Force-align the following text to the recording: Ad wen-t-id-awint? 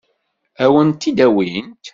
Ad 0.63 0.69
wen-t-id-awint? 0.73 1.85